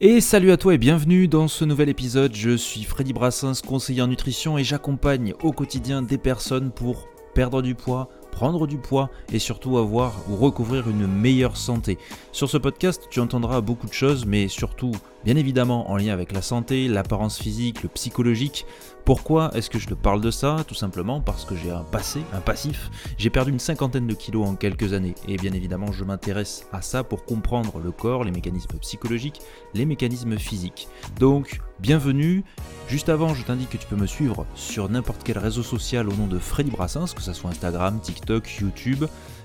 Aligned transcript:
Et 0.00 0.20
salut 0.20 0.52
à 0.52 0.56
toi 0.56 0.74
et 0.74 0.78
bienvenue 0.78 1.26
dans 1.26 1.48
ce 1.48 1.64
nouvel 1.64 1.88
épisode. 1.88 2.32
Je 2.32 2.56
suis 2.56 2.84
Freddy 2.84 3.12
Brassens, 3.12 3.62
conseiller 3.66 4.00
en 4.00 4.06
nutrition 4.06 4.56
et 4.56 4.62
j'accompagne 4.62 5.34
au 5.42 5.50
quotidien 5.50 6.02
des 6.02 6.18
personnes 6.18 6.70
pour 6.70 7.08
perdre 7.34 7.62
du 7.62 7.74
poids, 7.74 8.08
prendre 8.30 8.68
du 8.68 8.78
poids 8.78 9.10
et 9.32 9.40
surtout 9.40 9.76
avoir 9.76 10.14
ou 10.30 10.36
recouvrir 10.36 10.88
une 10.88 11.08
meilleure 11.08 11.56
santé. 11.56 11.98
Sur 12.30 12.48
ce 12.48 12.58
podcast, 12.58 13.08
tu 13.10 13.18
entendras 13.18 13.60
beaucoup 13.60 13.88
de 13.88 13.92
choses, 13.92 14.24
mais 14.24 14.46
surtout, 14.46 14.92
bien 15.24 15.36
évidemment, 15.36 15.90
en 15.90 15.96
lien 15.96 16.12
avec 16.12 16.32
la 16.32 16.42
santé, 16.42 16.88
l'apparence 16.88 17.38
physique, 17.38 17.82
le 17.82 17.88
psychologique. 17.88 18.66
Pourquoi 19.04 19.50
est-ce 19.54 19.70
que 19.70 19.78
je 19.78 19.86
te 19.86 19.94
parle 19.94 20.20
de 20.20 20.30
ça? 20.30 20.64
Tout 20.66 20.74
simplement 20.74 21.20
parce 21.20 21.44
que 21.44 21.56
j'ai 21.56 21.70
un 21.70 21.82
passé, 21.82 22.20
un 22.34 22.40
passif. 22.40 22.90
J'ai 23.16 23.30
perdu 23.30 23.50
une 23.50 23.58
cinquantaine 23.58 24.06
de 24.06 24.14
kilos 24.14 24.46
en 24.46 24.54
quelques 24.54 24.92
années. 24.92 25.14
Et 25.26 25.36
bien 25.36 25.52
évidemment, 25.52 25.92
je 25.92 26.04
m'intéresse 26.04 26.66
à 26.72 26.82
ça 26.82 27.04
pour 27.04 27.24
comprendre 27.24 27.78
le 27.78 27.90
corps, 27.90 28.24
les 28.24 28.30
mécanismes 28.30 28.78
psychologiques, 28.78 29.40
les 29.74 29.86
mécanismes 29.86 30.36
physiques. 30.36 30.88
Donc, 31.18 31.60
bienvenue. 31.80 32.44
Juste 32.86 33.08
avant, 33.08 33.34
je 33.34 33.42
t'indique 33.44 33.70
que 33.70 33.78
tu 33.78 33.86
peux 33.86 33.96
me 33.96 34.06
suivre 34.06 34.46
sur 34.54 34.88
n'importe 34.90 35.22
quel 35.24 35.38
réseau 35.38 35.62
social 35.62 36.08
au 36.08 36.12
nom 36.12 36.26
de 36.26 36.38
Freddy 36.38 36.70
Brassens, 36.70 37.14
que 37.14 37.22
ce 37.22 37.32
soit 37.32 37.50
Instagram, 37.50 37.98
TikTok, 38.00 38.58
YouTube, 38.60 39.04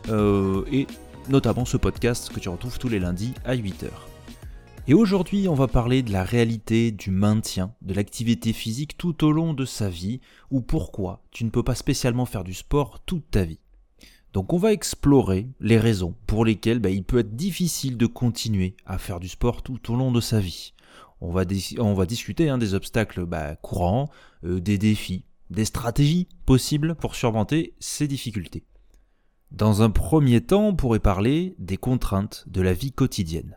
euh, 0.10 0.64
et 0.72 0.88
notamment 1.30 1.66
ce 1.66 1.78
podcast 1.78 2.32
que 2.34 2.40
tu 2.40 2.50
retrouves 2.50 2.80
tous 2.80 2.90
les 2.90 3.00
lundis 3.00 3.34
à 3.46 3.56
8h. 3.56 4.13
Et 4.86 4.94
aujourd'hui, 4.94 5.48
on 5.48 5.54
va 5.54 5.70
parler 5.70 6.04
de 6.04 6.12
la 6.12 6.26
réalité 6.26 6.92
du 6.92 7.10
maintien 7.10 7.74
de 7.84 7.94
l'activité 7.94 8.52
physique 8.52 8.98
tout 8.98 9.24
au 9.24 9.32
long 9.32 9.54
de 9.54 9.64
sa 9.64 9.88
vie, 9.88 10.20
ou 10.52 10.60
pourquoi 10.60 11.24
tu 11.32 11.46
ne 11.46 11.50
peux 11.50 11.64
pas 11.64 11.74
spécialement 11.74 12.26
faire 12.26 12.44
du 12.44 12.54
sport 12.54 13.00
toute 13.06 13.32
ta 13.32 13.46
vie. 13.46 13.60
Donc 14.34 14.52
on 14.52 14.58
va 14.58 14.74
explorer 14.74 15.48
les 15.62 15.80
raisons 15.80 16.16
pour 16.28 16.44
lesquelles 16.44 16.80
bah, 16.80 16.90
il 16.90 17.06
peut 17.06 17.20
être 17.20 17.34
difficile 17.34 17.96
de 17.96 18.08
continuer 18.08 18.76
à 18.86 18.98
faire 18.98 19.22
du 19.22 19.30
sport 19.30 19.62
tout 19.62 19.90
au 19.90 19.96
long 19.96 20.12
de 20.12 20.20
sa 20.20 20.42
vie. 20.42 20.74
On 21.22 21.32
va, 21.32 21.46
discuter 21.46 22.50
hein, 22.50 22.58
des 22.58 22.74
obstacles 22.74 23.26
bah, 23.26 23.56
courants, 23.56 24.10
euh, 24.44 24.60
des 24.60 24.78
défis, 24.78 25.24
des 25.50 25.64
stratégies 25.64 26.28
possibles 26.46 26.96
pour 26.96 27.16
surmonter 27.16 27.74
ces 27.80 28.10
difficultés. 28.10 28.66
Dans 29.52 29.82
un 29.82 29.92
premier 29.92 30.42
temps, 30.42 30.68
on 30.68 30.76
pourrait 30.76 31.00
parler 31.00 31.56
des 31.58 31.78
contraintes 31.78 32.44
de 32.48 32.62
la 32.62 32.74
vie 32.74 32.92
quotidienne. 32.92 33.56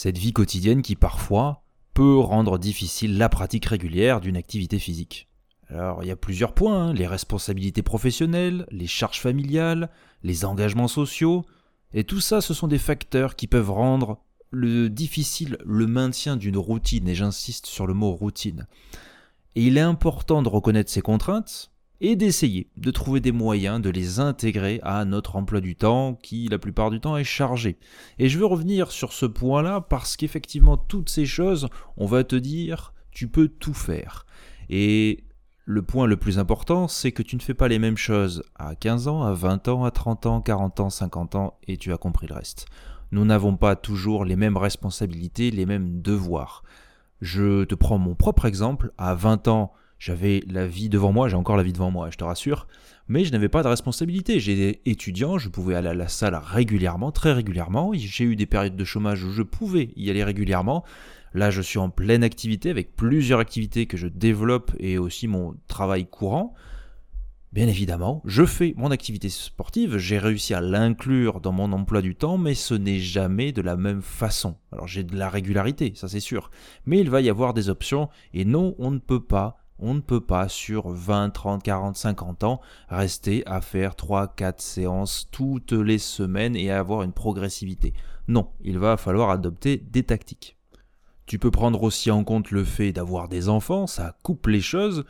Cette 0.00 0.16
vie 0.16 0.32
quotidienne 0.32 0.82
qui 0.82 0.94
parfois 0.94 1.64
peut 1.92 2.20
rendre 2.20 2.56
difficile 2.56 3.18
la 3.18 3.28
pratique 3.28 3.64
régulière 3.64 4.20
d'une 4.20 4.36
activité 4.36 4.78
physique. 4.78 5.28
Alors 5.68 6.04
il 6.04 6.06
y 6.06 6.12
a 6.12 6.16
plusieurs 6.16 6.54
points, 6.54 6.90
hein. 6.90 6.92
les 6.92 7.08
responsabilités 7.08 7.82
professionnelles, 7.82 8.64
les 8.70 8.86
charges 8.86 9.18
familiales, 9.18 9.90
les 10.22 10.44
engagements 10.44 10.86
sociaux, 10.86 11.44
et 11.92 12.04
tout 12.04 12.20
ça 12.20 12.40
ce 12.40 12.54
sont 12.54 12.68
des 12.68 12.78
facteurs 12.78 13.34
qui 13.34 13.48
peuvent 13.48 13.72
rendre 13.72 14.20
le 14.52 14.88
difficile 14.88 15.58
le 15.64 15.88
maintien 15.88 16.36
d'une 16.36 16.58
routine, 16.58 17.08
et 17.08 17.16
j'insiste 17.16 17.66
sur 17.66 17.88
le 17.88 17.94
mot 17.94 18.12
routine. 18.12 18.68
Et 19.56 19.64
il 19.64 19.78
est 19.78 19.80
important 19.80 20.42
de 20.42 20.48
reconnaître 20.48 20.92
ces 20.92 21.02
contraintes, 21.02 21.72
et 22.00 22.16
d'essayer 22.16 22.70
de 22.76 22.90
trouver 22.90 23.20
des 23.20 23.32
moyens 23.32 23.80
de 23.80 23.90
les 23.90 24.20
intégrer 24.20 24.80
à 24.82 25.04
notre 25.04 25.36
emploi 25.36 25.60
du 25.60 25.74
temps 25.76 26.14
qui 26.14 26.48
la 26.48 26.58
plupart 26.58 26.90
du 26.90 27.00
temps 27.00 27.16
est 27.16 27.24
chargé. 27.24 27.78
Et 28.18 28.28
je 28.28 28.38
veux 28.38 28.46
revenir 28.46 28.90
sur 28.90 29.12
ce 29.12 29.26
point-là 29.26 29.80
parce 29.80 30.16
qu'effectivement 30.16 30.76
toutes 30.76 31.10
ces 31.10 31.26
choses, 31.26 31.68
on 31.96 32.06
va 32.06 32.24
te 32.24 32.36
dire 32.36 32.92
tu 33.10 33.28
peux 33.28 33.48
tout 33.48 33.74
faire. 33.74 34.26
Et 34.70 35.24
le 35.64 35.82
point 35.82 36.06
le 36.06 36.16
plus 36.16 36.38
important, 36.38 36.88
c'est 36.88 37.12
que 37.12 37.22
tu 37.22 37.36
ne 37.36 37.42
fais 37.42 37.52
pas 37.52 37.68
les 37.68 37.78
mêmes 37.78 37.96
choses 37.96 38.42
à 38.54 38.74
15 38.74 39.08
ans, 39.08 39.22
à 39.22 39.32
20 39.32 39.68
ans, 39.68 39.84
à 39.84 39.90
30 39.90 40.26
ans, 40.26 40.40
40 40.40 40.80
ans, 40.80 40.90
50 40.90 41.34
ans, 41.34 41.58
et 41.66 41.76
tu 41.76 41.92
as 41.92 41.98
compris 41.98 42.26
le 42.26 42.34
reste. 42.34 42.66
Nous 43.10 43.24
n'avons 43.24 43.56
pas 43.56 43.76
toujours 43.76 44.24
les 44.24 44.36
mêmes 44.36 44.56
responsabilités, 44.56 45.50
les 45.50 45.66
mêmes 45.66 46.00
devoirs. 46.00 46.62
Je 47.20 47.64
te 47.64 47.74
prends 47.74 47.98
mon 47.98 48.14
propre 48.14 48.44
exemple, 48.44 48.92
à 48.96 49.14
20 49.14 49.48
ans, 49.48 49.72
j'avais 49.98 50.42
la 50.46 50.66
vie 50.66 50.88
devant 50.88 51.12
moi, 51.12 51.28
j'ai 51.28 51.36
encore 51.36 51.56
la 51.56 51.62
vie 51.62 51.72
devant 51.72 51.90
moi, 51.90 52.10
je 52.10 52.16
te 52.16 52.24
rassure, 52.24 52.66
mais 53.08 53.24
je 53.24 53.32
n'avais 53.32 53.48
pas 53.48 53.62
de 53.62 53.68
responsabilité. 53.68 54.38
J'étais 54.38 54.80
étudiant, 54.84 55.38
je 55.38 55.48
pouvais 55.48 55.74
aller 55.74 55.88
à 55.88 55.94
la 55.94 56.08
salle 56.08 56.38
régulièrement, 56.40 57.10
très 57.10 57.32
régulièrement. 57.32 57.92
J'ai 57.94 58.24
eu 58.24 58.36
des 58.36 58.46
périodes 58.46 58.76
de 58.76 58.84
chômage 58.84 59.24
où 59.24 59.30
je 59.30 59.42
pouvais 59.42 59.90
y 59.96 60.10
aller 60.10 60.22
régulièrement. 60.22 60.84
Là, 61.34 61.50
je 61.50 61.62
suis 61.62 61.78
en 61.78 61.90
pleine 61.90 62.22
activité 62.22 62.70
avec 62.70 62.96
plusieurs 62.96 63.40
activités 63.40 63.86
que 63.86 63.96
je 63.96 64.08
développe 64.08 64.72
et 64.78 64.98
aussi 64.98 65.26
mon 65.26 65.56
travail 65.66 66.06
courant. 66.06 66.54
Bien 67.52 67.66
évidemment, 67.66 68.20
je 68.26 68.44
fais 68.44 68.74
mon 68.76 68.90
activité 68.90 69.30
sportive, 69.30 69.96
j'ai 69.96 70.18
réussi 70.18 70.52
à 70.52 70.60
l'inclure 70.60 71.40
dans 71.40 71.52
mon 71.52 71.72
emploi 71.72 72.02
du 72.02 72.14
temps, 72.14 72.36
mais 72.36 72.54
ce 72.54 72.74
n'est 72.74 72.98
jamais 72.98 73.52
de 73.52 73.62
la 73.62 73.74
même 73.74 74.02
façon. 74.02 74.56
Alors 74.70 74.86
j'ai 74.86 75.02
de 75.02 75.16
la 75.16 75.30
régularité, 75.30 75.92
ça 75.94 76.08
c'est 76.08 76.20
sûr, 76.20 76.50
mais 76.84 77.00
il 77.00 77.08
va 77.08 77.22
y 77.22 77.30
avoir 77.30 77.54
des 77.54 77.70
options, 77.70 78.10
et 78.34 78.44
non, 78.44 78.74
on 78.78 78.90
ne 78.90 78.98
peut 78.98 79.24
pas 79.24 79.56
on 79.78 79.94
ne 79.94 80.00
peut 80.00 80.20
pas 80.20 80.48
sur 80.48 80.88
20, 80.88 81.30
30, 81.30 81.62
40, 81.62 81.96
50 81.96 82.44
ans 82.44 82.60
rester 82.88 83.46
à 83.46 83.60
faire 83.60 83.96
3, 83.96 84.28
4 84.28 84.60
séances 84.60 85.28
toutes 85.30 85.72
les 85.72 85.98
semaines 85.98 86.56
et 86.56 86.70
avoir 86.70 87.02
une 87.02 87.12
progressivité. 87.12 87.94
Non, 88.26 88.50
il 88.60 88.78
va 88.78 88.96
falloir 88.96 89.30
adopter 89.30 89.76
des 89.76 90.02
tactiques. 90.02 90.56
Tu 91.26 91.38
peux 91.38 91.50
prendre 91.50 91.82
aussi 91.82 92.10
en 92.10 92.24
compte 92.24 92.50
le 92.50 92.64
fait 92.64 92.92
d'avoir 92.92 93.28
des 93.28 93.48
enfants, 93.48 93.86
ça 93.86 94.16
coupe 94.22 94.46
les 94.46 94.62
choses, 94.62 95.04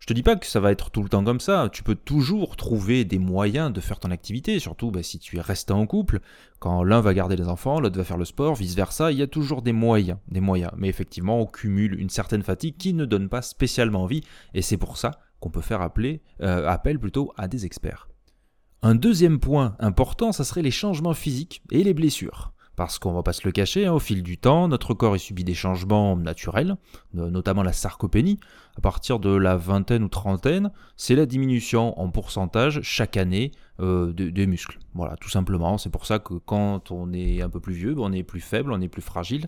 je 0.00 0.06
te 0.06 0.12
dis 0.12 0.22
pas 0.22 0.36
que 0.36 0.46
ça 0.46 0.60
va 0.60 0.70
être 0.70 0.90
tout 0.90 1.02
le 1.02 1.08
temps 1.08 1.24
comme 1.24 1.40
ça. 1.40 1.70
Tu 1.72 1.82
peux 1.82 1.94
toujours 1.94 2.56
trouver 2.56 3.06
des 3.06 3.18
moyens 3.18 3.72
de 3.72 3.80
faire 3.80 3.98
ton 3.98 4.10
activité, 4.10 4.58
surtout 4.58 4.90
bah, 4.90 5.02
si 5.02 5.18
tu 5.18 5.38
es 5.38 5.40
resté 5.40 5.72
en 5.72 5.86
couple. 5.86 6.20
Quand 6.58 6.82
l'un 6.82 7.00
va 7.00 7.14
garder 7.14 7.36
les 7.36 7.48
enfants, 7.48 7.80
l'autre 7.80 7.96
va 7.96 8.04
faire 8.04 8.18
le 8.18 8.26
sport, 8.26 8.54
vice 8.54 8.74
versa. 8.74 9.12
Il 9.12 9.18
y 9.18 9.22
a 9.22 9.26
toujours 9.26 9.62
des 9.62 9.72
moyens, 9.72 10.18
des 10.28 10.40
moyens. 10.40 10.72
Mais 10.76 10.88
effectivement, 10.88 11.40
on 11.40 11.46
cumule 11.46 11.98
une 11.98 12.10
certaine 12.10 12.42
fatigue 12.42 12.76
qui 12.76 12.92
ne 12.92 13.06
donne 13.06 13.30
pas 13.30 13.40
spécialement 13.40 14.02
envie, 14.02 14.20
et 14.52 14.60
c'est 14.60 14.76
pour 14.76 14.98
ça 14.98 15.20
qu'on 15.40 15.50
peut 15.50 15.62
faire 15.62 15.80
appeler, 15.80 16.22
euh, 16.42 16.68
appel 16.68 16.98
plutôt 16.98 17.32
à 17.36 17.48
des 17.48 17.64
experts. 17.64 18.08
Un 18.82 18.94
deuxième 18.94 19.40
point 19.40 19.76
important, 19.78 20.32
ça 20.32 20.44
serait 20.44 20.60
les 20.60 20.70
changements 20.70 21.14
physiques 21.14 21.62
et 21.70 21.82
les 21.82 21.94
blessures. 21.94 22.53
Parce 22.76 22.98
qu'on 22.98 23.12
va 23.12 23.22
pas 23.22 23.32
se 23.32 23.42
le 23.44 23.52
cacher, 23.52 23.86
hein, 23.86 23.92
au 23.92 23.98
fil 23.98 24.22
du 24.22 24.36
temps, 24.36 24.66
notre 24.68 24.94
corps 24.94 25.14
a 25.14 25.18
subi 25.18 25.44
des 25.44 25.54
changements 25.54 26.16
naturels, 26.16 26.76
notamment 27.12 27.62
la 27.62 27.72
sarcopénie. 27.72 28.40
À 28.76 28.80
partir 28.80 29.20
de 29.20 29.30
la 29.30 29.56
vingtaine 29.56 30.02
ou 30.02 30.08
trentaine, 30.08 30.72
c'est 30.96 31.14
la 31.14 31.26
diminution 31.26 31.98
en 32.00 32.10
pourcentage 32.10 32.80
chaque 32.82 33.16
année 33.16 33.52
euh, 33.80 34.12
des 34.12 34.46
muscles. 34.46 34.78
Voilà, 34.94 35.16
tout 35.16 35.30
simplement. 35.30 35.78
C'est 35.78 35.90
pour 35.90 36.06
ça 36.06 36.18
que 36.18 36.34
quand 36.34 36.90
on 36.90 37.12
est 37.12 37.42
un 37.42 37.48
peu 37.48 37.60
plus 37.60 37.74
vieux, 37.74 37.94
on 37.98 38.12
est 38.12 38.24
plus 38.24 38.40
faible, 38.40 38.72
on 38.72 38.80
est 38.80 38.88
plus 38.88 39.02
fragile. 39.02 39.46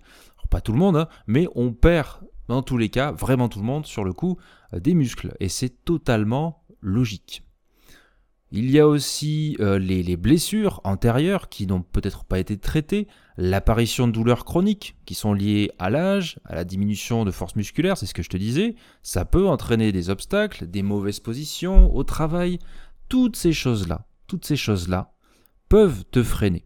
pas 0.48 0.60
tout 0.60 0.72
le 0.72 0.78
monde, 0.78 0.97
hein, 0.97 1.08
mais 1.26 1.48
on 1.56 1.72
perd 1.72 2.20
dans 2.48 2.62
tous 2.62 2.78
les 2.78 2.88
cas, 2.88 3.10
vraiment 3.10 3.48
tout 3.48 3.58
le 3.58 3.64
monde, 3.64 3.87
sur 3.87 4.04
le 4.04 4.12
coup, 4.12 4.38
euh, 4.72 4.81
des 4.81 4.94
muscles. 4.94 5.34
Et 5.41 5.48
c'est 5.48 5.84
totalement 5.84 6.62
logique. 6.81 7.43
Il 8.52 8.70
y 8.70 8.78
a 8.78 8.86
aussi 8.86 9.56
euh, 9.58 9.78
les, 9.78 10.16
blessures 10.16 10.80
antérieures 10.84 11.48
qui 11.48 11.66
n'ont 11.66 11.82
peut-être 11.82 12.24
pas 12.24 12.38
été 12.38 12.56
traitées, 12.56 13.08
l'apparition 13.36 14.06
de 14.06 14.12
douleurs 14.12 14.44
chroniques 14.44 14.96
qui 15.04 15.14
sont 15.14 15.32
liées 15.32 15.72
à 15.80 15.90
l'âge, 15.90 16.38
à 16.44 16.54
la 16.54 16.64
diminution 16.64 17.24
de 17.24 17.32
force 17.32 17.56
musculaire, 17.56 17.98
c'est 17.98 18.06
ce 18.06 18.14
que 18.14 18.22
je 18.22 18.28
te 18.28 18.36
disais, 18.36 18.76
ça 19.02 19.24
peut 19.24 19.48
entraîner 19.48 19.90
des 19.90 20.10
obstacles, 20.10 20.68
des 20.68 20.82
mauvaises 20.82 21.18
positions 21.18 21.94
au 21.94 22.04
travail, 22.04 22.60
toutes 23.08 23.34
ces 23.34 23.52
choses-là, 23.52 24.06
toutes 24.28 24.44
ces 24.44 24.56
choses-là 24.56 25.12
peuvent 25.68 26.04
te 26.12 26.22
freiner. 26.22 26.64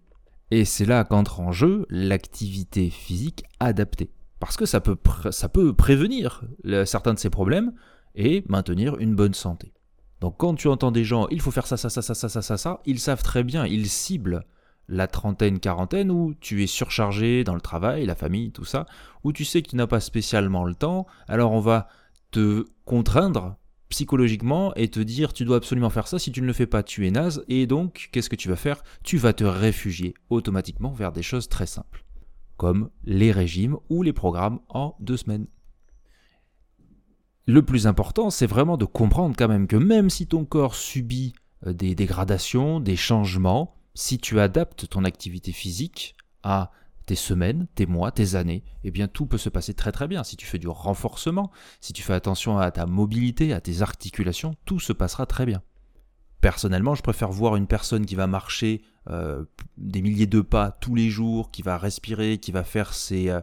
Et 0.50 0.66
c'est 0.66 0.84
là 0.84 1.04
qu'entre 1.04 1.41
en 1.41 1.50
jeu 1.50 1.86
l'activité 1.88 2.91
physique 2.91 3.44
adaptée. 3.58 4.10
Parce 4.38 4.56
que 4.56 4.66
ça 4.66 4.80
peut, 4.80 4.98
ça 5.30 5.48
peut 5.48 5.72
prévenir 5.74 6.44
certains 6.84 7.14
de 7.14 7.18
ces 7.18 7.30
problèmes 7.30 7.72
et 8.14 8.44
maintenir 8.48 8.98
une 8.98 9.14
bonne 9.14 9.34
santé. 9.34 9.72
Donc 10.20 10.36
quand 10.36 10.54
tu 10.54 10.69
entends 10.69 10.92
des 10.92 11.04
gens, 11.04 11.26
il 11.28 11.41
faut 11.41 11.50
faire 11.50 11.66
ça, 11.66 11.76
ça, 11.76 11.88
ça, 11.88 12.03
ça, 12.03 12.14
ça, 12.14 12.28
ça, 12.28 12.42
ça, 12.42 12.56
ça, 12.56 12.81
ils 12.84 13.00
savent 13.00 13.22
très 13.22 13.42
bien, 13.42 13.66
ils 13.66 13.88
ciblent 13.88 14.44
la 14.88 15.06
trentaine, 15.06 15.60
quarantaine 15.60 16.10
où 16.10 16.34
tu 16.41 16.62
es 16.62 16.66
surchargé 16.66 17.44
dans 17.44 17.54
le 17.54 17.60
travail, 17.60 18.04
la 18.06 18.16
famille, 18.16 18.50
tout 18.50 18.64
ça, 18.64 18.86
où 19.25 19.32
tu 19.32 19.44
sais 19.44 19.62
que 19.62 19.70
tu 19.70 19.76
n'as 19.76 19.86
pas 19.86 20.00
spécialement 20.00 20.65
le 20.65 20.74
temps, 20.74 21.06
alors 21.28 21.53
on 21.53 21.60
va 21.60 21.89
te 22.33 22.65
contraindre 22.84 23.56
psychologiquement 23.89 24.74
et 24.74 24.89
te 24.89 25.00
dire 25.00 25.33
tu 25.33 25.45
dois 25.45 25.56
absolument 25.56 25.91
faire 25.91 26.06
ça, 26.06 26.18
si 26.18 26.33
tu 26.33 26.42
ne 26.42 26.47
le 26.47 26.53
fais 26.53 26.66
pas 26.66 26.83
tu 26.83 27.06
es 27.06 27.10
naze, 27.10 27.45
et 27.48 27.66
donc 27.66 28.10
qu'est-ce 28.12 28.28
que 28.28 28.36
tu 28.36 28.48
vas 28.48 28.56
faire? 28.56 28.83
Tu 29.04 29.16
vas 29.16 29.33
te 29.33 29.45
réfugier 29.45 30.15
automatiquement 30.28 30.92
vers 30.92 31.12
des 31.12 31.22
choses 31.22 31.48
très 31.48 31.66
simples, 31.66 32.04
comme 32.56 32.91
les 33.04 33.33
régimes 33.33 33.78
ou 33.89 34.03
les 34.03 34.12
programmes 34.12 34.60
en 34.68 34.97
deux 35.00 35.16
semaines 35.16 35.47
le 37.50 37.62
plus 37.62 37.86
important, 37.86 38.30
c'est 38.30 38.47
vraiment 38.47 38.76
de 38.76 38.84
comprendre 38.84 39.34
quand 39.36 39.48
même 39.48 39.66
que 39.66 39.76
même 39.76 40.08
si 40.08 40.26
ton 40.26 40.44
corps 40.44 40.74
subit 40.74 41.34
euh, 41.66 41.72
des 41.72 41.94
dégradations, 41.94 42.80
des 42.80 42.97
changements, 42.97 43.74
si 43.94 44.18
tu 44.18 44.38
adaptes 44.41 44.88
ton 44.88 45.04
activité 45.04 45.52
physique 45.52 46.14
à 46.42 46.70
tes 47.06 47.16
semaines, 47.16 47.66
tes 47.74 47.86
mois, 47.86 48.12
tes 48.12 48.36
années, 48.36 48.62
eh 48.84 48.92
bien 48.92 49.08
tout 49.08 49.26
peut 49.26 49.38
se 49.38 49.48
passer 49.48 49.74
très 49.74 49.91
très 49.91 50.06
bien. 50.06 50.22
Si 50.22 50.36
tu 50.36 50.47
fais 50.47 50.58
du 50.58 50.68
renforcement, 50.68 51.50
si 51.80 51.92
tu 51.92 52.02
fais 52.02 52.14
attention 52.14 52.58
à 52.58 52.70
ta 52.70 52.86
mobilité, 52.86 53.52
à 53.52 53.60
tes 53.60 53.82
articulations, 53.82 54.54
tout 54.64 54.78
se 54.78 54.92
passera 54.92 55.26
très 55.26 55.44
bien. 55.44 55.60
Personnellement, 56.41 56.94
je 56.94 57.02
préfère 57.02 57.30
voir 57.30 57.56
une 57.56 57.66
personne 57.66 58.06
qui 58.06 58.14
va 58.14 58.26
marcher 58.26 58.82
euh, 59.10 59.44
des 59.76 60.02
milliers 60.02 60.28
de 60.28 60.41
pas 60.41 60.70
tous 60.70 60.94
les 60.94 61.10
jours, 61.10 61.50
qui 61.50 61.62
va 61.62 61.76
respirer, 61.76 62.38
qui 62.38 62.52
va 62.52 62.64
faire 62.64 62.94
ses, 62.94 63.28
euh, 63.28 63.41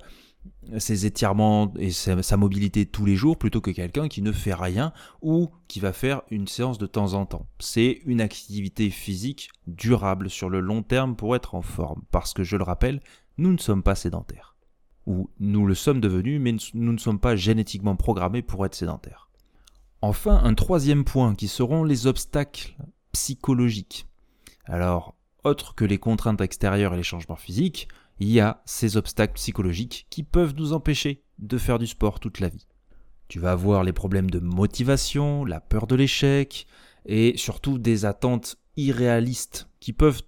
ses 0.78 1.06
étirements 1.06 1.74
et 1.78 1.92
sa, 1.92 2.38
mobilité 2.38 2.86
tous 2.86 3.06
les 3.06 3.16
jours 3.16 3.38
plutôt 3.38 3.62
que 3.62 3.72
quelqu'un 3.72 4.08
qui 4.08 4.22
ne 4.22 4.32
fait 4.32 4.54
rien 4.54 4.94
ou 5.22 5.50
qui 5.68 5.80
va 5.80 5.94
faire 5.94 6.22
une 6.30 6.48
séance 6.48 6.78
de 6.78 6.86
temps 6.86 7.14
en 7.14 7.26
temps. 7.26 7.48
C'est 7.60 8.02
une 8.06 8.22
activité 8.22 8.90
physique 8.90 9.50
durable 9.66 10.30
sur 10.30 10.50
le 10.50 10.60
long 10.60 10.84
terme 10.84 11.16
pour 11.16 11.36
être 11.36 11.56
en 11.56 11.62
forme, 11.62 12.04
parce 12.12 12.34
que 12.34 12.44
je 12.44 12.58
le 12.58 12.64
rappelle, 12.64 13.02
nous 13.38 13.52
ne 13.52 13.58
sommes 13.58 13.84
pas 13.84 13.96
sédentaires. 13.96 14.56
Ou 15.06 15.30
nous 15.40 15.66
le 15.66 15.76
sommes 15.76 16.02
devenus, 16.02 16.42
mais 16.42 16.56
nous 16.74 16.92
ne 16.92 16.98
sommes 16.98 17.20
pas 17.20 17.36
génétiquement 17.36 17.96
programmés 17.96 18.42
pour 18.42 18.66
être 18.66 18.76
sédentaires. 18.76 19.30
Enfin, 20.02 20.42
un 20.44 20.54
troisième 20.54 21.06
point 21.06 21.34
qui 21.34 21.48
seront 21.48 21.84
les 21.84 22.08
obstacles 22.08 22.76
psychologiques. 23.14 24.08
Alors, 24.66 25.16
autre 25.44 25.76
que 25.76 25.86
les 25.86 25.98
contraintes 25.98 26.42
extérieures 26.42 26.94
et 26.94 26.98
les 26.98 27.04
changements 27.04 27.36
physiques, 27.36 27.88
il 28.19 28.30
y 28.30 28.40
a 28.40 28.62
ces 28.66 28.98
obstacles 28.98 29.34
psychologiques 29.34 30.08
qui 30.10 30.24
peuvent 30.24 30.56
nous 30.56 30.74
empêcher 30.74 31.24
de 31.40 31.58
faire 31.58 31.80
du 31.80 31.88
sport 31.88 32.19
toute 32.19 32.40
la 32.40 32.50
vie. 32.50 32.68
Tu 33.28 33.40
vas 33.40 33.52
avoir 33.52 33.84
les 33.84 33.94
problèmes 33.94 34.30
de 34.30 34.40
motivation, 34.40 35.46
la 35.46 35.60
peur 35.60 35.88
de 35.88 35.96
l'échec, 35.96 36.66
et 37.06 37.34
surtout 37.38 37.78
des 37.78 38.06
attentes 38.06 38.58
irréalistes 38.75 39.69
qui 39.80 39.94
peuvent 39.94 40.22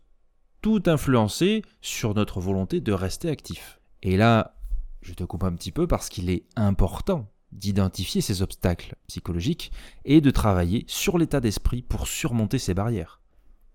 tout 0.62 0.84
influencer 0.88 1.64
sur 1.82 2.14
notre 2.14 2.42
volonté 2.42 2.82
de 2.82 2.92
rester 2.92 3.30
actif. 3.30 3.80
Et 4.04 4.18
là, 4.18 4.56
je 5.02 5.14
te 5.14 5.24
coupe 5.24 5.44
un 5.44 5.54
petit 5.54 5.72
peu 5.72 5.88
parce 5.88 6.10
qu'il 6.10 6.30
est 6.30 6.46
important 6.56 7.32
d'identifier 7.52 8.22
ces 8.22 8.42
obstacles 8.42 8.96
psychologiques 9.08 9.72
et 10.06 10.22
de 10.22 10.32
travailler 10.32 10.84
sur 10.88 11.18
l'état 11.18 11.40
d'esprit 11.40 11.82
pour 11.82 12.08
surmonter 12.08 12.60
ces 12.60 12.74
barrières. 12.74 13.22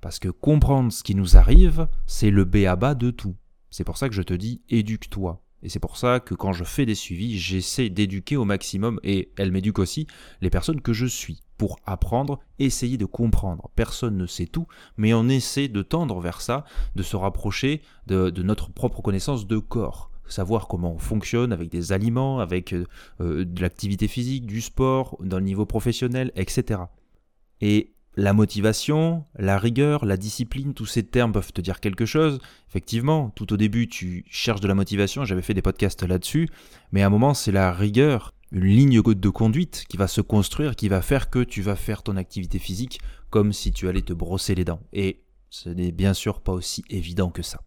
Parce 0.01 0.19
que 0.19 0.29
comprendre 0.29 0.93
ce 0.93 1.03
qui 1.03 1.15
nous 1.15 1.37
arrive, 1.37 1.89
c'est 2.07 2.31
le 2.31 2.45
B 2.45 2.67
à 2.67 2.77
bas 2.77 2.95
de 2.95 3.11
tout. 3.11 3.35
C'est 3.77 3.83
pour 3.83 3.99
ça 3.99 4.09
que 4.09 4.15
je 4.15 4.23
te 4.23 4.35
dis 4.35 4.63
éduque-toi. 4.71 5.43
Et 5.65 5.69
c'est 5.69 5.81
pour 5.81 5.97
ça 5.97 6.21
que 6.21 6.37
quand 6.37 6.53
je 6.53 6.63
fais 6.63 6.87
des 6.87 6.95
suivis, 6.95 7.37
j'essaie 7.41 7.89
d'éduquer 7.89 8.37
au 8.37 8.45
maximum, 8.45 9.01
et 9.03 9.33
elle 9.37 9.51
m'éduque 9.51 9.81
aussi, 9.81 10.07
les 10.43 10.49
personnes 10.49 10.81
que 10.81 10.93
je 10.93 11.07
suis, 11.07 11.41
pour 11.59 11.81
apprendre, 11.85 12.39
essayer 12.61 12.99
de 12.99 13.05
comprendre. 13.05 13.73
Personne 13.75 14.17
ne 14.17 14.27
sait 14.27 14.47
tout, 14.47 14.69
mais 14.97 15.13
on 15.13 15.29
essaie 15.29 15.67
de 15.67 15.83
tendre 15.83 16.21
vers 16.21 16.41
ça, 16.41 16.65
de 16.95 17.03
se 17.03 17.17
rapprocher 17.17 17.83
de, 18.07 18.31
notre 18.43 18.71
propre 18.71 19.03
connaissance 19.03 19.49
de 19.49 19.59
corps. 19.59 20.13
Savoir 20.29 20.69
comment 20.69 20.93
on 20.93 20.99
fonctionne 21.01 21.53
avec 21.53 21.69
des 21.69 21.91
aliments, 21.91 22.39
avec 22.39 22.75
euh, 22.75 22.87
euh, 23.21 23.45
de 23.45 23.61
l'activité 23.61 24.07
physique, 24.07 24.47
du 24.47 24.61
sport, 24.61 25.17
dans 25.19 25.39
le 25.39 25.45
niveau 25.45 25.67
professionnel, 25.67 26.31
etc. 26.37 26.83
Et 27.61 27.94
la 28.17 28.33
motivation, 28.33 29.25
la 29.37 29.59
rigueur, 29.59 30.05
la 30.05 30.17
discipline, 30.17 30.75
tous 30.75 30.87
ces 30.87 31.03
termes 31.03 31.33
peuvent 31.33 31.53
te 31.53 31.61
dire 31.61 31.81
quelque 31.81 32.07
chose. 32.07 32.39
Effectivement, 32.69 33.31
tout 33.31 33.53
au 33.53 33.57
début, 33.57 33.89
tu 33.89 34.25
cherches 34.29 34.61
de 34.61 34.69
la 34.69 34.75
motivation, 34.75 35.25
j'avais 35.25 35.43
fait 35.43 35.55
des 35.55 35.63
podcasts 35.63 36.03
là-dessus, 36.03 36.49
mais 36.93 37.03
à 37.03 37.07
un 37.07 37.11
moment, 37.11 37.35
c'est 37.35 37.53
la 37.53 37.73
rigueur, 37.73 38.33
une 38.53 38.65
ligne 38.65 39.03
de 39.03 39.29
conduite 39.29 39.85
qui 39.89 39.97
va 39.97 40.07
se 40.07 40.21
construire, 40.21 40.77
qui 40.77 40.89
va 40.89 41.03
faire 41.03 41.29
que 41.29 41.43
tu 41.43 41.61
vas 41.61 41.77
faire 41.77 42.03
ton 42.03 42.17
activité 42.17 42.59
physique 42.59 43.01
comme 43.31 43.53
si 43.53 43.73
tu 43.73 43.89
allais 43.89 44.03
te 44.03 44.13
brosser 44.13 44.55
les 44.55 44.65
dents. 44.65 44.81
Et 44.93 45.23
ce 45.51 45.69
n'est 45.69 45.93
bien 45.93 46.15
sûr 46.15 46.41
pas 46.41 46.53
aussi 46.53 46.85
évident 46.91 47.31
que 47.31 47.43
ça. 47.43 47.63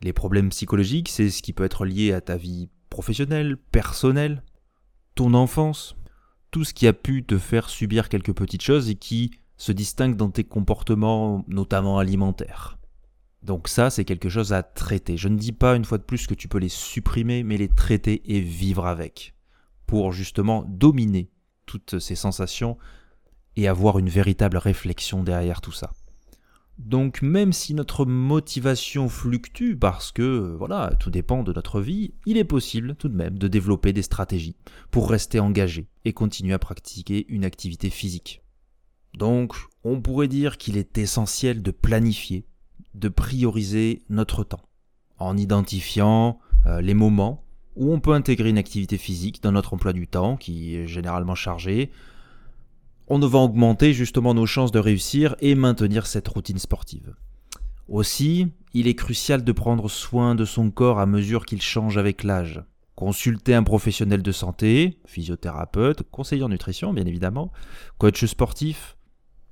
Les 0.00 0.12
problèmes 0.12 0.50
psychologiques, 0.50 1.08
c'est 1.08 1.28
ce 1.28 1.42
qui 1.42 1.52
peut 1.52 1.64
être 1.64 1.84
lié 1.84 2.12
à 2.12 2.20
ta 2.20 2.36
vie 2.36 2.70
professionnelle, 2.88 3.56
personnelle, 3.56 4.42
ton 5.14 5.34
enfance, 5.34 5.96
tout 6.50 6.64
ce 6.64 6.72
qui 6.72 6.86
a 6.86 6.92
pu 6.92 7.24
te 7.24 7.36
faire 7.36 7.68
subir 7.68 8.08
quelques 8.08 8.32
petites 8.32 8.62
choses 8.62 8.88
et 8.88 8.94
qui 8.94 9.32
se 9.58 9.72
distingue 9.72 10.16
dans 10.16 10.30
tes 10.30 10.44
comportements, 10.44 11.44
notamment 11.48 11.98
alimentaires. 11.98 12.78
Donc 13.42 13.68
ça, 13.68 13.90
c'est 13.90 14.04
quelque 14.04 14.28
chose 14.28 14.52
à 14.52 14.62
traiter. 14.62 15.16
Je 15.16 15.28
ne 15.28 15.36
dis 15.36 15.52
pas 15.52 15.76
une 15.76 15.84
fois 15.84 15.98
de 15.98 16.02
plus 16.04 16.26
que 16.26 16.34
tu 16.34 16.48
peux 16.48 16.58
les 16.58 16.68
supprimer, 16.68 17.42
mais 17.42 17.56
les 17.56 17.68
traiter 17.68 18.22
et 18.34 18.40
vivre 18.40 18.86
avec, 18.86 19.34
pour 19.86 20.12
justement 20.12 20.64
dominer 20.66 21.30
toutes 21.66 21.98
ces 21.98 22.14
sensations 22.14 22.78
et 23.56 23.68
avoir 23.68 23.98
une 23.98 24.08
véritable 24.08 24.56
réflexion 24.56 25.22
derrière 25.22 25.60
tout 25.60 25.72
ça. 25.72 25.92
Donc 26.78 27.22
même 27.22 27.52
si 27.52 27.74
notre 27.74 28.06
motivation 28.06 29.08
fluctue 29.08 29.74
parce 29.74 30.12
que 30.12 30.54
voilà, 30.56 30.94
tout 31.00 31.10
dépend 31.10 31.42
de 31.42 31.52
notre 31.52 31.80
vie, 31.80 32.14
il 32.24 32.36
est 32.36 32.44
possible 32.44 32.94
tout 32.94 33.08
de 33.08 33.16
même 33.16 33.36
de 33.36 33.48
développer 33.48 33.92
des 33.92 34.02
stratégies 34.02 34.54
pour 34.92 35.10
rester 35.10 35.40
engagé 35.40 35.88
et 36.04 36.12
continuer 36.12 36.54
à 36.54 36.60
pratiquer 36.60 37.26
une 37.28 37.44
activité 37.44 37.90
physique. 37.90 38.42
Donc, 39.14 39.54
on 39.84 40.00
pourrait 40.00 40.28
dire 40.28 40.58
qu'il 40.58 40.76
est 40.76 40.98
essentiel 40.98 41.62
de 41.62 41.70
planifier, 41.70 42.46
de 42.94 43.08
prioriser 43.08 44.02
notre 44.08 44.44
temps, 44.44 44.62
en 45.18 45.36
identifiant 45.36 46.38
euh, 46.66 46.80
les 46.80 46.94
moments 46.94 47.44
où 47.78 47.92
on 47.92 48.00
peut 48.00 48.12
intégrer 48.12 48.50
une 48.50 48.58
activité 48.58 48.98
physique 48.98 49.42
dans 49.42 49.52
notre 49.52 49.72
emploi 49.72 49.92
du 49.92 50.08
temps, 50.08 50.36
qui 50.36 50.74
est 50.74 50.86
généralement 50.86 51.36
chargé. 51.36 51.90
On 53.06 53.20
va 53.20 53.38
augmenter 53.38 53.92
justement 53.92 54.34
nos 54.34 54.46
chances 54.46 54.72
de 54.72 54.80
réussir 54.80 55.36
et 55.40 55.54
maintenir 55.54 56.06
cette 56.06 56.28
routine 56.28 56.58
sportive. 56.58 57.14
Aussi, 57.88 58.52
il 58.74 58.86
est 58.86 58.94
crucial 58.94 59.44
de 59.44 59.52
prendre 59.52 59.88
soin 59.88 60.34
de 60.34 60.44
son 60.44 60.70
corps 60.70 60.98
à 60.98 61.06
mesure 61.06 61.46
qu'il 61.46 61.62
change 61.62 61.96
avec 61.96 62.22
l'âge. 62.22 62.62
Consulter 62.96 63.54
un 63.54 63.62
professionnel 63.62 64.22
de 64.22 64.32
santé, 64.32 64.98
physiothérapeute, 65.06 66.02
conseiller 66.10 66.42
en 66.42 66.50
nutrition 66.50 66.92
bien 66.92 67.06
évidemment, 67.06 67.50
coach 67.96 68.24
sportif, 68.26 68.97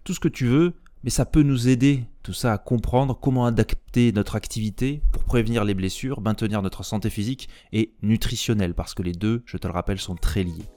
tout 0.06 0.14
ce 0.14 0.20
que 0.20 0.28
tu 0.28 0.46
veux, 0.46 0.72
mais 1.02 1.10
ça 1.10 1.26
peut 1.26 1.42
nous 1.42 1.68
aider, 1.68 2.04
tout 2.22 2.32
ça, 2.32 2.52
à 2.52 2.58
comprendre 2.58 3.18
comment 3.20 3.44
adapter 3.44 4.12
notre 4.12 4.36
activité 4.36 5.02
pour 5.10 5.24
prévenir 5.24 5.64
les 5.64 5.74
blessures, 5.74 6.20
maintenir 6.20 6.62
notre 6.62 6.84
santé 6.84 7.10
physique 7.10 7.48
et 7.72 7.92
nutritionnelle, 8.02 8.72
parce 8.72 8.94
que 8.94 9.02
les 9.02 9.12
deux, 9.12 9.42
je 9.46 9.56
te 9.56 9.66
le 9.66 9.72
rappelle, 9.72 9.98
sont 9.98 10.14
très 10.14 10.44
liés. 10.44 10.70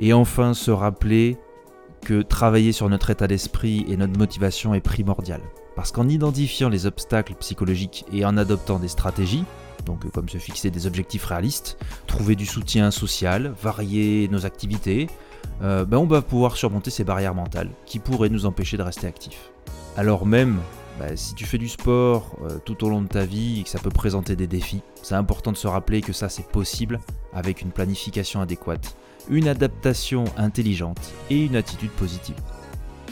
Et 0.00 0.12
enfin, 0.12 0.52
se 0.52 0.72
rappeler 0.72 1.38
que 2.02 2.22
travailler 2.22 2.72
sur 2.72 2.88
notre 2.88 3.10
état 3.10 3.28
d'esprit 3.28 3.84
et 3.88 3.96
notre 3.96 4.18
motivation 4.18 4.74
est 4.74 4.80
primordial. 4.80 5.40
Parce 5.76 5.92
qu'en 5.92 6.08
identifiant 6.08 6.68
les 6.68 6.86
obstacles 6.86 7.36
psychologiques 7.36 8.04
et 8.12 8.24
en 8.24 8.36
adoptant 8.36 8.80
des 8.80 8.88
stratégies, 8.88 9.44
donc 9.84 10.10
comme 10.10 10.28
se 10.28 10.38
fixer 10.38 10.70
des 10.70 10.88
objectifs 10.88 11.24
réalistes, 11.24 11.78
trouver 12.08 12.34
du 12.34 12.46
soutien 12.46 12.90
social, 12.90 13.54
varier 13.62 14.26
nos 14.28 14.44
activités, 14.44 15.06
euh, 15.62 15.84
ben 15.84 15.98
on 15.98 16.06
va 16.06 16.22
pouvoir 16.22 16.56
surmonter 16.56 16.90
ces 16.90 17.04
barrières 17.04 17.34
mentales 17.34 17.70
qui 17.86 17.98
pourraient 17.98 18.28
nous 18.28 18.46
empêcher 18.46 18.76
de 18.76 18.82
rester 18.82 19.06
actifs. 19.06 19.50
Alors 19.96 20.26
même, 20.26 20.58
ben, 20.98 21.16
si 21.16 21.34
tu 21.34 21.44
fais 21.44 21.58
du 21.58 21.68
sport 21.68 22.36
euh, 22.42 22.58
tout 22.64 22.84
au 22.84 22.88
long 22.88 23.02
de 23.02 23.08
ta 23.08 23.24
vie 23.24 23.60
et 23.60 23.62
que 23.62 23.68
ça 23.68 23.78
peut 23.78 23.90
présenter 23.90 24.36
des 24.36 24.46
défis, 24.46 24.82
c'est 25.02 25.14
important 25.14 25.52
de 25.52 25.56
se 25.56 25.66
rappeler 25.66 26.00
que 26.00 26.12
ça 26.12 26.28
c'est 26.28 26.46
possible 26.48 27.00
avec 27.32 27.62
une 27.62 27.70
planification 27.70 28.40
adéquate, 28.40 28.96
une 29.28 29.48
adaptation 29.48 30.24
intelligente 30.36 31.12
et 31.30 31.44
une 31.44 31.56
attitude 31.56 31.90
positive. 31.90 32.36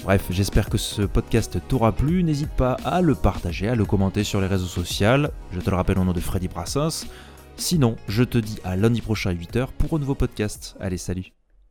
Bref, 0.03 0.27
j'espère 0.31 0.69
que 0.69 0.77
ce 0.77 1.03
podcast 1.03 1.59
t'aura 1.67 1.93
plu. 1.93 2.23
N'hésite 2.25 2.51
pas 2.51 2.75
à 2.85 3.01
le 3.01 3.15
partager, 3.15 3.69
à 3.69 3.75
le 3.75 3.87
commenter 3.87 4.23
sur 4.23 4.41
les 4.41 4.47
réseaux 4.47 4.67
sociaux. 4.67 5.29
Je 5.51 5.61
te 5.61 5.71
le 5.71 5.77
rappelle 5.77 5.99
au 5.99 6.05
nom 6.05 6.13
de 6.13 6.21
Freddy 6.21 6.49
Brassens. 6.49 7.07
Sinon, 7.57 7.97
je 8.09 8.23
te 8.23 8.37
dis 8.37 8.59
à 8.65 8.77
lundi 8.77 9.01
prochain 9.01 9.31
à 9.31 9.35
8h 9.35 9.69
pour 9.79 9.95
un 9.95 10.01
nouveau 10.01 10.15
podcast. 10.15 10.77
Allez, 10.81 10.99
salut 10.99 11.44